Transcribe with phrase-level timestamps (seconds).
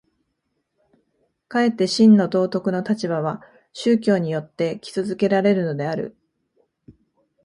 [1.47, 6.17] かえって真の道徳の立場は宗教によって基礎附けられるのである。